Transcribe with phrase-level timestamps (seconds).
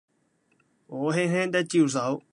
[0.87, 2.23] 我輕輕的招手